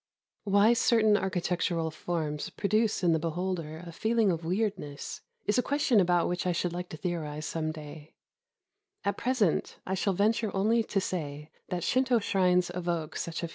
Why 0.45 0.73
certain 0.73 1.15
architectural 1.15 1.91
forms 1.91 2.49
produce 2.49 3.03
in 3.03 3.13
the 3.13 3.19
be 3.19 3.29
holder 3.29 3.83
a 3.85 3.91
feeling 3.91 4.31
of 4.31 4.43
weirdness 4.43 5.21
is 5.45 5.59
a 5.59 5.61
question 5.61 5.99
about 5.99 6.27
which 6.27 6.47
I 6.47 6.53
should 6.53 6.73
like 6.73 6.89
to 6.89 6.97
theorize 6.97 7.45
some 7.45 7.71
day: 7.71 8.15
at 9.03 9.17
present 9.17 9.77
I 9.85 9.93
shall 9.93 10.13
ven 10.13 10.31
ture 10.33 10.49
only 10.55 10.81
to 10.83 10.99
say 10.99 11.51
that 11.69 11.83
Shinto 11.83 12.17
shrines 12.17 12.71
evoke 12.73 13.15
such 13.15 13.43
a 13.43 13.47
feeling. 13.47 13.49